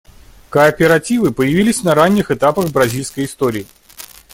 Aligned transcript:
Кооперативы 0.49 1.31
появились 1.31 1.83
на 1.83 1.93
ранних 1.93 2.31
этапах 2.31 2.71
бразильской 2.71 3.25
истории. 3.25 3.67